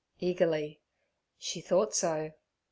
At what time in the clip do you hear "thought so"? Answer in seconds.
1.61-2.31